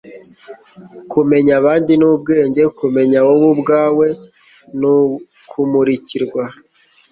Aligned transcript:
kumenya 1.11 1.51
abandi 1.61 1.91
ni 1.99 2.05
ubwenge, 2.11 2.61
kumenya 2.79 3.17
wowe 3.25 3.45
ubwawe 3.53 4.07
ni 4.79 4.87
ukumurikirwa 4.97 6.43